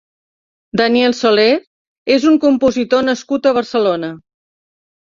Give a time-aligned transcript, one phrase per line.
[0.81, 1.45] Daniel Soler
[2.17, 4.15] és un compositor nascut a Barcelona.